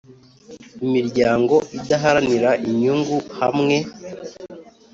Imiryango 0.85 1.55
idaharanira 1.77 2.49
inyungu 2.67 3.17
hamwe 3.39 3.75